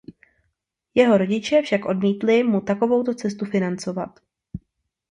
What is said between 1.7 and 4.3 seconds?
odmítli mu takovouto cestu financovat.